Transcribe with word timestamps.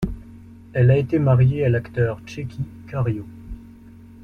Elle 0.73 0.89
a 0.89 0.97
été 0.97 1.19
mariée 1.19 1.63
à 1.63 1.69
l'acteur 1.69 2.21
Tchéky 2.21 2.61
Karyo. 2.89 3.23